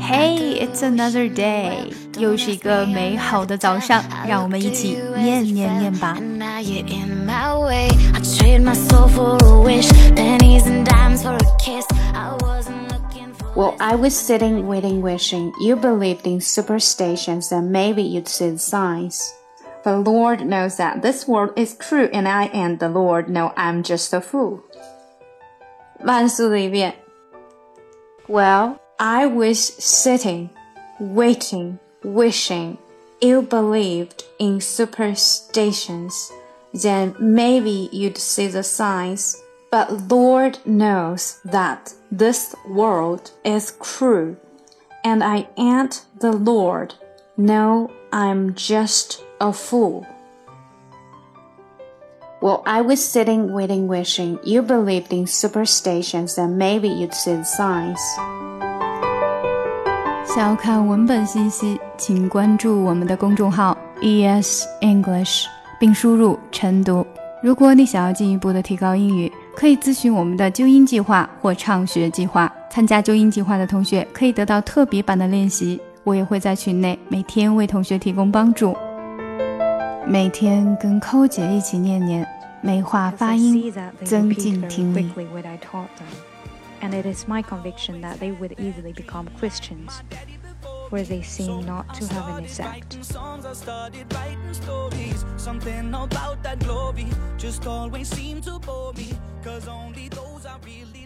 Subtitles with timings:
[0.00, 6.16] Hey, it's another day，又是一个美好的早上，让我们一起念念念吧。
[13.54, 19.32] Well, I was sitting, waiting, wishing you believed in superstitions and maybe you'd see the signs.
[19.82, 23.82] The Lord knows that this world is true, and I and the Lord know I'm
[23.82, 24.60] just a fool.
[26.00, 26.96] 万速的一遍。
[28.28, 30.51] Well, I was sitting,
[30.99, 32.77] waiting, wishing
[33.19, 36.31] you believed in superstitions,
[36.71, 39.41] then maybe you'd see the signs.
[39.71, 44.37] But Lord knows that this world is cruel,
[45.03, 46.93] and I ain't the Lord.
[47.37, 50.05] No, I'm just a fool.
[52.39, 57.43] Well, I was sitting, waiting, wishing you believed in superstitions and maybe you'd see the
[57.43, 57.99] signs.
[60.33, 65.43] 想要看文本信息，请关注我们的公众号 ES English，
[65.77, 67.05] 并输入晨读。
[67.43, 72.49] 如果你想要进一步的提高英语，可以咨询我们的纠音计划或畅学计划。
[72.69, 78.73] 参加纠音计划的同学可以得到特别版的练习，我也会在群内每天为同学提供帮助。
[80.07, 82.25] 每天跟寇姐一起念念，
[82.61, 83.69] 美化发音，
[84.05, 85.11] 增进听力。
[86.81, 90.01] And it is my conviction that they would easily become Christians,
[90.89, 92.97] where they seem not to have an effect.
[95.37, 97.07] Something about that glory
[97.37, 98.09] just always
[98.41, 101.05] to bore me, cause only those really